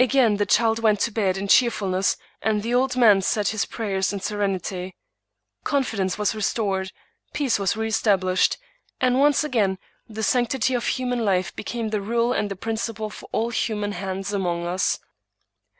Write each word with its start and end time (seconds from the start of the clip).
Again 0.00 0.38
the 0.38 0.46
child 0.46 0.80
went 0.80 0.98
to 0.98 1.12
bed 1.12 1.36
in 1.36 1.46
cheerfulness, 1.46 2.16
and 2.42 2.60
the 2.64 2.74
old 2.74 2.96
man 2.96 3.22
said 3.22 3.46
his 3.46 3.66
prayers 3.66 4.12
in 4.12 4.18
serenity. 4.18 4.96
Confidence 5.62 6.18
was 6.18 6.34
restored; 6.34 6.90
peace 7.32 7.56
was 7.56 7.76
reestablished; 7.76 8.56
and 9.00 9.20
once 9.20 9.44
again 9.44 9.78
the 10.08 10.24
sanctity 10.24 10.74
of 10.74 10.88
human 10.88 11.24
life 11.24 11.54
became 11.54 11.90
the 11.90 12.00
rule 12.02 12.32
and 12.32 12.50
the 12.50 12.56
principle 12.56 13.10
for 13.10 13.28
all 13.30 13.50
human 13.50 13.92
hands 13.92 14.32
among 14.32 14.66
us. 14.66 14.98